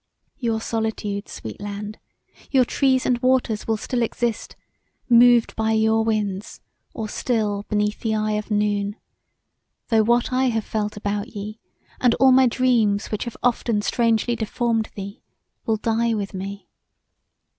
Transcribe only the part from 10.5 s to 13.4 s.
felt about ye, and all my dreams which have